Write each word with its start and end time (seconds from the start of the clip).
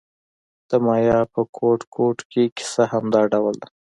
د 0.69 0.71
مایا 0.85 1.19
په 1.33 1.41
ګوټ 1.57 1.79
ګوټ 1.95 2.19
کې 2.31 2.43
کیسه 2.57 2.83
همدا 2.91 3.21
ډول 3.33 3.55
ده. 3.61 3.67